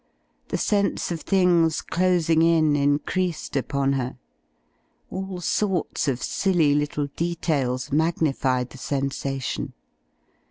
The 0.47 0.57
sense 0.57 1.11
of 1.11 1.21
things 1.21 1.83
dosing 1.91 2.41
in 2.41 2.75
increased 2.75 3.55
upon 3.55 3.93
her. 3.93 4.17
All 5.11 5.39
sorts 5.41 6.07
of 6.07 6.23
silly 6.23 6.73
little 6.73 7.05
details 7.15 7.91
magnified 7.91 8.71
the 8.71 8.79
sensation. 8.79 9.73